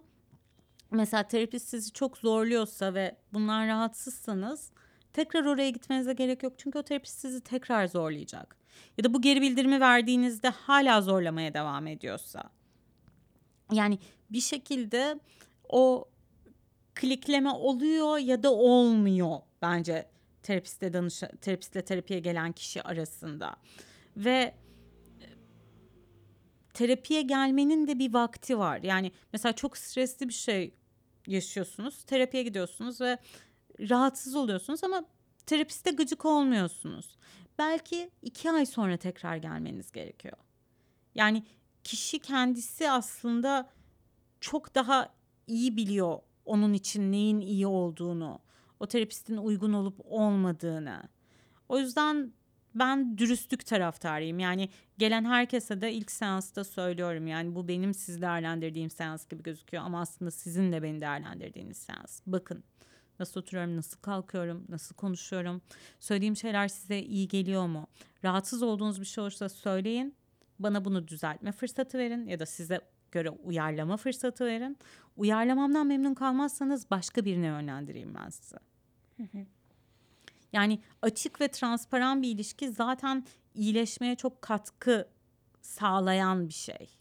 [0.92, 4.72] mesela terapist sizi çok zorluyorsa ve bundan rahatsızsanız
[5.14, 6.54] tekrar oraya gitmenize gerek yok.
[6.58, 8.58] Çünkü o terapist sizi tekrar zorlayacak.
[8.98, 12.44] Ya da bu geri bildirimi verdiğinizde hala zorlamaya devam ediyorsa.
[13.72, 14.00] Yani
[14.30, 15.20] bir şekilde
[15.70, 16.06] o
[16.96, 20.10] klikleme oluyor ya da olmuyor bence
[20.44, 23.56] terapiste danış terapistle terapiye gelen kişi arasında.
[24.18, 24.54] Ve
[26.74, 28.80] terapiye gelmenin de bir vakti var.
[28.84, 30.74] Yani mesela çok stresli bir şey
[31.28, 32.04] yaşıyorsunuz.
[32.04, 33.18] Terapiye gidiyorsunuz ve
[33.80, 35.06] rahatsız oluyorsunuz ama
[35.46, 37.18] terapiste gıcık olmuyorsunuz.
[37.58, 40.38] Belki iki ay sonra tekrar gelmeniz gerekiyor.
[41.16, 41.44] Yani
[41.88, 43.70] kişi kendisi aslında
[44.40, 45.10] çok daha
[45.48, 48.40] iyi biliyor onun için neyin iyi olduğunu,
[48.80, 51.04] o terapistin uygun olup olmadığını.
[51.70, 52.34] O yüzden
[52.76, 54.40] ben dürüstlük taraftarıyım.
[54.40, 57.28] Yani gelen herkese de ilk seansta söylüyorum.
[57.28, 62.22] Yani bu benim sizi değerlendirdiğim seans gibi gözüküyor ama aslında sizin de beni değerlendirdiğiniz seans.
[62.26, 62.64] Bakın
[63.20, 65.62] nasıl oturuyorum, nasıl kalkıyorum, nasıl konuşuyorum.
[66.00, 67.88] Söylediğim şeyler size iyi geliyor mu?
[68.24, 70.16] Rahatsız olduğunuz bir şey olursa söyleyin.
[70.60, 74.78] Bana bunu düzeltme fırsatı verin ya da size göre uyarlama fırsatı verin.
[75.18, 78.56] Uyarlamamdan memnun kalmazsanız başka birine yönlendireyim ben sizi.
[80.54, 85.08] Yani açık ve transparan bir ilişki zaten iyileşmeye çok katkı
[85.62, 86.98] sağlayan bir şey.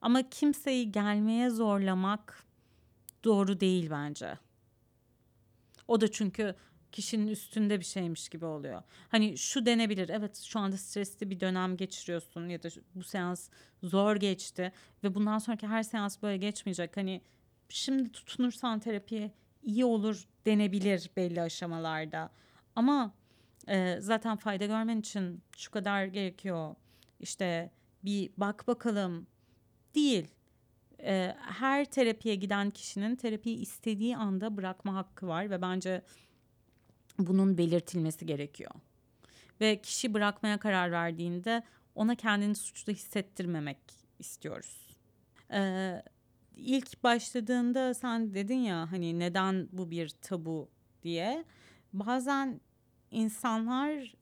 [0.00, 2.44] Ama kimseyi gelmeye zorlamak
[3.24, 4.38] doğru değil bence.
[5.88, 6.54] O da çünkü
[6.98, 8.82] kişinin üstünde bir şeymiş gibi oluyor.
[9.08, 10.08] Hani şu denebilir.
[10.08, 13.48] Evet şu anda stresli bir dönem geçiriyorsun ya da bu seans
[13.82, 14.72] zor geçti
[15.04, 16.96] ve bundan sonraki her seans böyle geçmeyecek.
[16.96, 17.20] Hani
[17.68, 19.30] şimdi tutunursan terapiye
[19.62, 22.30] iyi olur denebilir belli aşamalarda.
[22.76, 23.14] Ama
[23.68, 26.74] e, zaten fayda görmen için şu kadar gerekiyor.
[27.20, 27.70] İşte
[28.04, 29.26] bir bak bakalım
[29.94, 30.26] değil.
[31.02, 36.02] E, her terapiye giden kişinin terapiyi istediği anda bırakma hakkı var ve bence
[37.18, 38.70] bunun belirtilmesi gerekiyor.
[39.60, 41.62] Ve kişi bırakmaya karar verdiğinde
[41.94, 43.78] ona kendini suçlu hissettirmemek
[44.18, 44.96] istiyoruz.
[45.52, 46.02] Ee,
[46.56, 50.68] ilk başladığında sen dedin ya hani neden bu bir tabu
[51.02, 51.44] diye.
[51.92, 52.60] Bazen
[53.10, 54.14] insanlar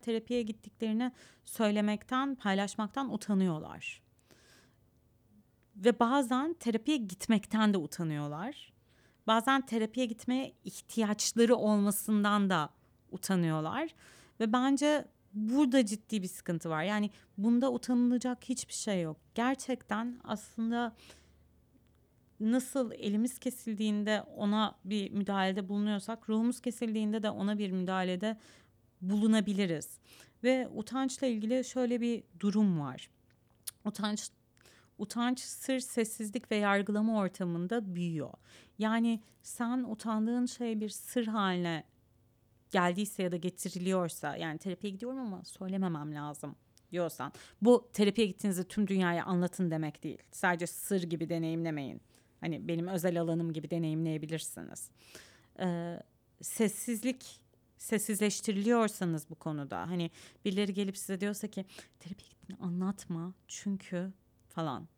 [0.00, 1.12] terapiye gittiklerini
[1.44, 4.02] söylemekten, paylaşmaktan utanıyorlar.
[5.76, 8.72] Ve bazen terapiye gitmekten de utanıyorlar.
[9.28, 12.70] Bazen terapiye gitmeye ihtiyaçları olmasından da
[13.10, 13.94] utanıyorlar.
[14.40, 16.82] Ve bence burada ciddi bir sıkıntı var.
[16.82, 19.16] Yani bunda utanılacak hiçbir şey yok.
[19.34, 20.96] Gerçekten aslında
[22.40, 28.36] nasıl elimiz kesildiğinde ona bir müdahalede bulunuyorsak ruhumuz kesildiğinde de ona bir müdahalede
[29.00, 29.98] bulunabiliriz.
[30.44, 33.10] Ve utançla ilgili şöyle bir durum var.
[33.84, 34.30] Utanç
[34.98, 38.32] utanç sır, sessizlik ve yargılama ortamında büyüyor.
[38.78, 41.84] Yani sen utandığın şey bir sır haline
[42.70, 46.56] geldiyse ya da getiriliyorsa yani terapiye gidiyorum ama söylememem lazım
[46.92, 47.32] diyorsan
[47.62, 50.18] bu terapiye gittiğinizde tüm dünyaya anlatın demek değil.
[50.30, 52.00] Sadece sır gibi deneyimlemeyin.
[52.40, 54.90] Hani benim özel alanım gibi deneyimleyebilirsiniz.
[55.60, 56.02] Ee,
[56.42, 57.40] sessizlik
[57.78, 60.10] sessizleştiriliyorsanız bu konuda hani
[60.44, 61.64] birileri gelip size diyorsa ki
[62.00, 64.12] terapiye gittiğini anlatma çünkü
[64.58, 64.88] falan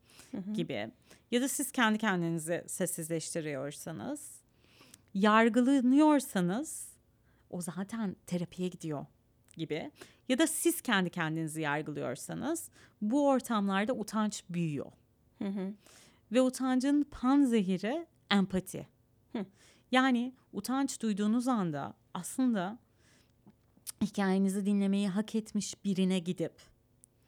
[0.55, 0.91] gibi
[1.31, 4.41] ya da siz kendi kendinizi sessizleştiriyorsanız
[5.15, 6.89] yargılanıyorsanız
[7.51, 9.07] o zaten terapiye gidiyor
[9.57, 9.91] gibi
[10.29, 12.71] ya da siz kendi kendinizi yargılıyorsanız
[13.03, 14.93] bu ortamlarda utanç büyüyor.
[15.39, 15.75] Hı hı.
[16.33, 18.89] Ve utancın pan zehiri empati.
[19.33, 19.47] Hı.
[19.91, 22.79] Yani utanç duyduğunuz anda aslında
[24.03, 26.70] hikayenizi dinlemeyi hak etmiş birine gidip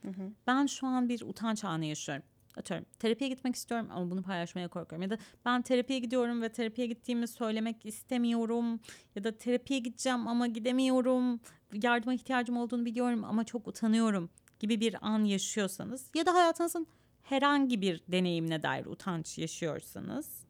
[0.02, 0.32] hı hı.
[0.46, 2.24] ben şu an bir utanç anı yaşıyorum.
[2.56, 5.02] Atıyorum terapiye gitmek istiyorum ama bunu paylaşmaya korkuyorum.
[5.02, 8.80] Ya da ben terapiye gidiyorum ve terapiye gittiğimi söylemek istemiyorum.
[9.14, 11.40] Ya da terapiye gideceğim ama gidemiyorum.
[11.82, 16.10] Yardıma ihtiyacım olduğunu biliyorum ama çok utanıyorum gibi bir an yaşıyorsanız.
[16.14, 16.86] Ya da hayatınızın
[17.22, 20.44] herhangi bir deneyimine dair utanç yaşıyorsanız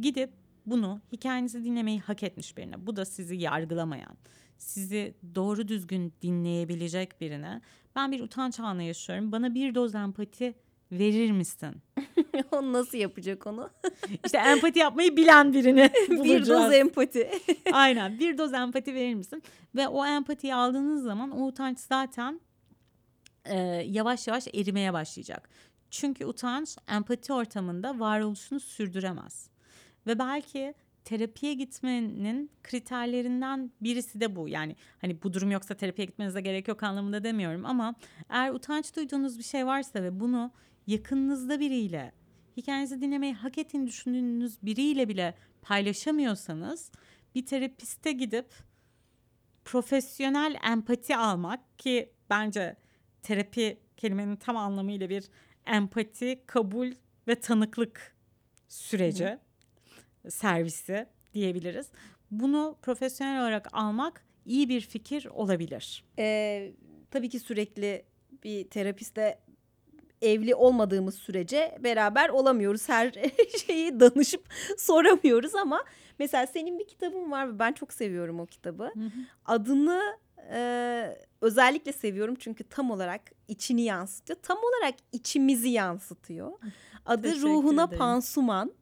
[0.00, 0.30] gidip
[0.66, 4.16] bunu hikayenizi dinlemeyi hak etmiş birine, bu da sizi yargılamayan,
[4.62, 7.60] sizi doğru düzgün dinleyebilecek birine
[7.96, 9.32] ben bir utanç anı yaşıyorum.
[9.32, 10.54] Bana bir doz empati
[10.92, 11.82] verir misin?
[12.52, 13.70] o nasıl yapacak onu?
[14.24, 17.30] İşte empati yapmayı bilen birini bir doz empati.
[17.72, 19.42] Aynen bir doz empati verir misin?
[19.74, 22.40] Ve o empatiyi aldığınız zaman o utanç zaten
[23.44, 23.56] e,
[23.88, 25.48] yavaş yavaş erimeye başlayacak.
[25.90, 29.50] Çünkü utanç empati ortamında varoluşunu sürdüremez.
[30.06, 34.48] Ve belki terapiye gitmenin kriterlerinden birisi de bu.
[34.48, 37.94] Yani hani bu durum yoksa terapiye gitmenize gerek yok anlamında demiyorum ama
[38.28, 40.52] eğer utanç duyduğunuz bir şey varsa ve bunu
[40.86, 42.12] yakınınızda biriyle
[42.56, 46.90] hikayenizi dinlemeyi hak ettiğini düşündüğünüz biriyle bile paylaşamıyorsanız
[47.34, 48.46] bir terapiste gidip
[49.64, 52.76] profesyonel empati almak ki bence
[53.22, 55.24] terapi kelimenin tam anlamıyla bir
[55.66, 56.92] empati, kabul
[57.28, 58.16] ve tanıklık
[58.68, 59.38] süreci, Hı.
[60.28, 61.86] Servisi diyebiliriz.
[62.30, 66.04] Bunu profesyonel olarak almak iyi bir fikir olabilir.
[66.18, 66.72] Ee,
[67.10, 68.04] tabii ki sürekli
[68.44, 69.38] bir terapiste
[70.22, 72.88] evli olmadığımız sürece beraber olamıyoruz.
[72.88, 73.12] Her
[73.66, 74.44] şeyi danışıp
[74.78, 75.84] soramıyoruz ama
[76.18, 78.84] mesela senin bir kitabın var ve ben çok seviyorum o kitabı.
[78.84, 79.10] Hı hı.
[79.44, 80.18] Adını
[80.52, 84.38] e, özellikle seviyorum çünkü tam olarak içini yansıtıyor.
[84.42, 86.52] Tam olarak içimizi yansıtıyor.
[87.06, 87.98] Adı Teşekkür Ruhuna ederim.
[87.98, 88.72] Pansuman.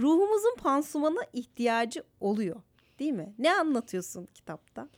[0.00, 2.56] Ruhumuzun pansumana ihtiyacı oluyor.
[2.98, 3.34] Değil mi?
[3.38, 4.88] Ne anlatıyorsun kitapta?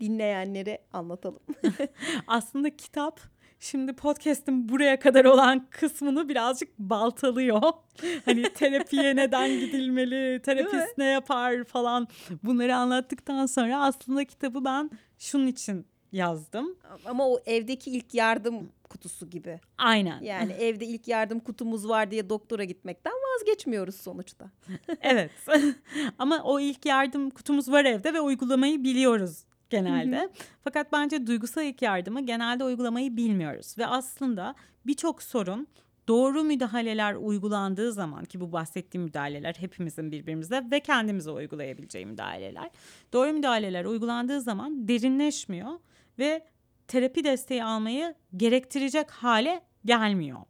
[0.00, 1.40] Dinleyenlere anlatalım.
[2.26, 3.20] Aslında kitap
[3.60, 7.62] Şimdi podcast'in buraya kadar olan kısmını birazcık baltalıyor.
[8.24, 12.08] hani terapiye neden gidilmeli, terapist ne yapar falan
[12.42, 16.76] bunları anlattıktan sonra aslında kitabı ben şunun için yazdım.
[17.04, 19.60] Ama o evdeki ilk yardım kutusu gibi.
[19.78, 20.22] Aynen.
[20.22, 24.50] Yani evde ilk yardım kutumuz var diye doktora gitmekten vazgeçmiyoruz sonuçta.
[25.00, 25.30] evet.
[26.18, 30.30] Ama o ilk yardım kutumuz var evde ve uygulamayı biliyoruz genelde.
[30.64, 34.54] Fakat bence duygusal ilk yardımı genelde uygulamayı bilmiyoruz ve aslında
[34.86, 35.66] birçok sorun
[36.08, 42.70] doğru müdahaleler uygulandığı zaman ki bu bahsettiğim müdahaleler hepimizin birbirimize ve kendimize uygulayabileceği müdahaleler.
[43.12, 45.70] Doğru müdahaleler uygulandığı zaman derinleşmiyor
[46.18, 46.46] ve
[46.88, 50.40] terapi desteği almayı gerektirecek hale gelmiyor.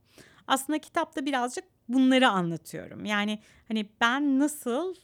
[0.47, 3.05] Aslında kitapta birazcık bunları anlatıyorum.
[3.05, 4.94] Yani hani ben nasıl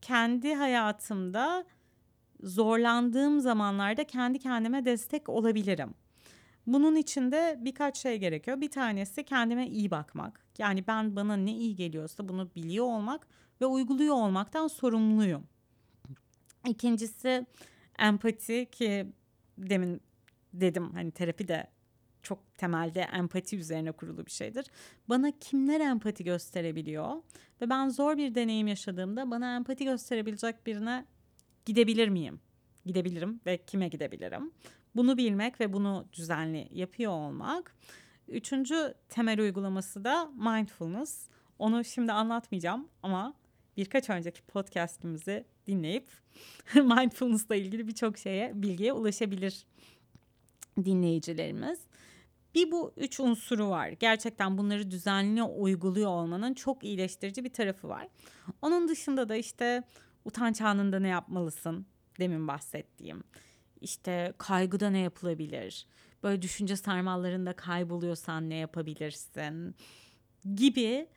[0.00, 1.64] kendi hayatımda
[2.42, 5.94] zorlandığım zamanlarda kendi kendime destek olabilirim.
[6.66, 8.60] Bunun için de birkaç şey gerekiyor.
[8.60, 10.44] Bir tanesi kendime iyi bakmak.
[10.58, 13.26] Yani ben bana ne iyi geliyorsa bunu biliyor olmak
[13.60, 15.46] ve uyguluyor olmaktan sorumluyum.
[16.68, 17.46] İkincisi
[17.98, 19.06] empati ki
[19.58, 20.00] demin
[20.52, 21.66] dedim hani terapi de
[22.22, 24.66] çok temelde empati üzerine kurulu bir şeydir.
[25.08, 27.14] Bana kimler empati gösterebiliyor
[27.60, 31.06] ve ben zor bir deneyim yaşadığımda bana empati gösterebilecek birine
[31.64, 32.40] gidebilir miyim?
[32.86, 34.52] Gidebilirim ve kime gidebilirim?
[34.96, 37.76] Bunu bilmek ve bunu düzenli yapıyor olmak.
[38.28, 41.28] Üçüncü temel uygulaması da mindfulness.
[41.58, 43.34] Onu şimdi anlatmayacağım ama
[43.76, 46.10] birkaç önceki podcast'imizi dinleyip
[46.74, 49.66] mindfulness'la ilgili birçok şeye, bilgiye ulaşabilir
[50.84, 51.80] dinleyicilerimiz.
[52.54, 53.88] Bir bu üç unsuru var.
[53.88, 58.08] Gerçekten bunları düzenli uyguluyor olmanın çok iyileştirici bir tarafı var.
[58.62, 59.82] Onun dışında da işte
[60.24, 61.86] utanç anında ne yapmalısın
[62.20, 63.24] demin bahsettiğim.
[63.80, 65.86] İşte kaygıda ne yapılabilir?
[66.22, 69.74] Böyle düşünce sarmallarında kayboluyorsan ne yapabilirsin?
[70.54, 71.08] Gibi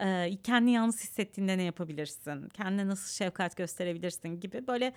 [0.00, 2.48] e, kendini yalnız hissettiğinde ne yapabilirsin?
[2.48, 4.92] Kendine nasıl şefkat gösterebilirsin gibi böyle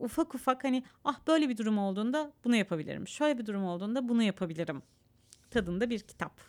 [0.00, 3.08] ufak ufak hani ah böyle bir durum olduğunda bunu yapabilirim.
[3.08, 4.82] Şöyle bir durum olduğunda bunu yapabilirim.
[5.50, 6.40] Tadında bir kitap.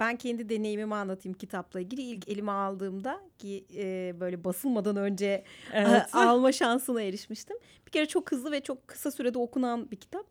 [0.00, 2.02] Ben kendi deneyimimi anlatayım kitapla ilgili.
[2.02, 6.14] İlk elime aldığımda ki e, böyle basılmadan önce evet.
[6.14, 7.56] a, alma şansına erişmiştim.
[7.86, 10.26] Bir kere çok hızlı ve çok kısa sürede okunan bir kitap.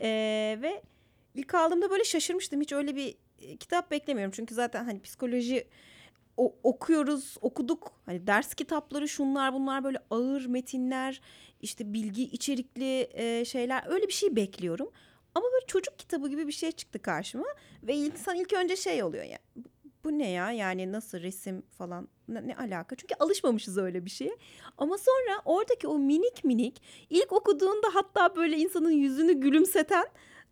[0.00, 0.08] E,
[0.62, 0.82] ve
[1.34, 2.60] ilk aldığımda böyle şaşırmıştım.
[2.60, 4.32] Hiç öyle bir e, kitap beklemiyorum.
[4.36, 5.66] Çünkü zaten hani psikoloji
[6.38, 7.92] o, okuyoruz, okuduk.
[8.06, 11.20] Hani ders kitapları şunlar bunlar böyle ağır metinler,
[11.60, 14.90] işte bilgi içerikli e, şeyler öyle bir şey bekliyorum.
[15.34, 17.46] Ama böyle çocuk kitabı gibi bir şey çıktı karşıma
[17.82, 19.38] ve insan ilk önce şey oluyor ya.
[20.04, 22.96] Bu ne ya yani nasıl resim falan ne, ne alaka?
[22.96, 24.36] Çünkü alışmamışız öyle bir şeye.
[24.78, 30.06] Ama sonra oradaki o minik minik ilk okuduğunda hatta böyle insanın yüzünü gülümseten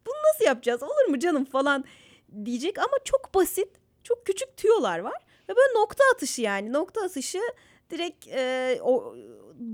[0.07, 1.85] bunu nasıl yapacağız olur mu canım falan
[2.45, 3.69] diyecek ama çok basit
[4.03, 7.41] çok küçük tüyolar var ve böyle nokta atışı yani nokta atışı
[7.91, 9.17] direkt e, o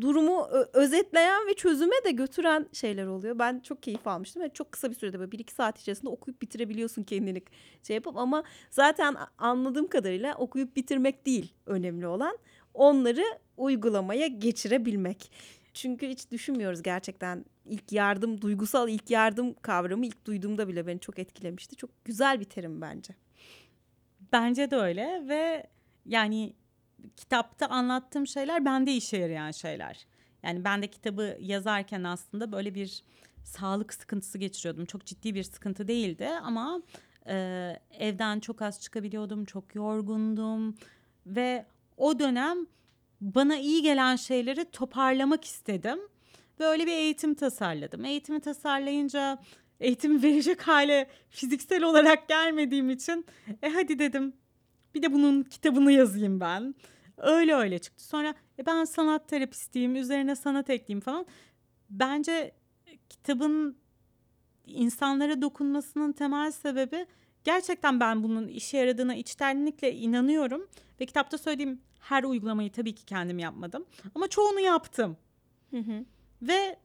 [0.01, 3.39] durumu özetleyen ve çözüme de götüren şeyler oluyor.
[3.39, 4.43] Ben çok keyif almıştım.
[4.43, 7.43] Yani çok kısa bir sürede böyle bir iki saat içerisinde okuyup bitirebiliyorsun kendini
[7.83, 12.39] şey yapıp ama zaten anladığım kadarıyla okuyup bitirmek değil önemli olan
[12.75, 13.25] onları
[13.57, 15.33] uygulamaya geçirebilmek.
[15.75, 21.18] Çünkü hiç düşünmüyoruz gerçekten ilk yardım, duygusal ilk yardım kavramı ilk duyduğumda bile beni çok
[21.18, 21.77] etkilemişti.
[21.77, 23.14] Çok güzel bir terim bence.
[24.33, 25.66] Bence de öyle ve
[26.07, 26.53] yani
[27.16, 30.07] kitapta anlattığım şeyler bende işe yarayan şeyler.
[30.43, 33.03] Yani ben de kitabı yazarken aslında böyle bir
[33.45, 34.85] sağlık sıkıntısı geçiriyordum.
[34.85, 36.83] Çok ciddi bir sıkıntı değildi ama
[37.26, 40.74] e, evden çok az çıkabiliyordum, çok yorgundum
[41.26, 41.66] ve
[41.97, 42.66] o dönem
[43.20, 45.99] bana iyi gelen şeyleri toparlamak istedim.
[46.59, 48.05] Böyle bir eğitim tasarladım.
[48.05, 49.39] Eğitimi tasarlayınca
[49.81, 53.27] eğitimi verecek hale fiziksel olarak gelmediğim için
[53.62, 54.33] e hadi dedim
[54.95, 56.75] Bir de bunun kitabını yazayım ben.
[57.16, 58.05] Öyle öyle çıktı.
[58.05, 61.27] Sonra e, ben sanat terapistiyim, üzerine sanat ekleyeyim falan.
[61.91, 62.55] Bence
[63.09, 63.77] kitabın
[64.66, 67.07] insanlara dokunmasının temel sebebi
[67.45, 70.68] gerçekten ben bunun işe yaradığına içtenlikle inanıyorum.
[71.01, 73.85] Ve kitapta söylediğim her uygulamayı tabii ki kendim yapmadım.
[74.14, 75.16] Ama çoğunu yaptım.
[75.70, 76.05] Hı hı.
[76.43, 76.79] Ve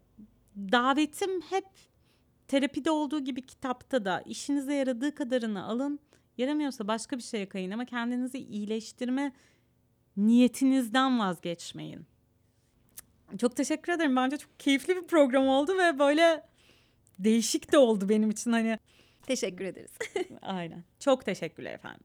[0.57, 1.65] davetim hep
[2.47, 5.99] terapide olduğu gibi kitapta da işinize yaradığı kadarını alın.
[6.37, 9.31] Yaramıyorsa başka bir şeye kayın ama kendinizi iyileştirme
[10.17, 12.05] niyetinizden vazgeçmeyin.
[13.37, 14.15] Çok teşekkür ederim.
[14.15, 16.43] Bence çok keyifli bir program oldu ve böyle
[17.19, 18.79] değişik de oldu benim için hani.
[19.23, 19.91] Teşekkür ederiz.
[20.41, 20.83] Aynen.
[20.99, 22.03] Çok teşekkürler efendim.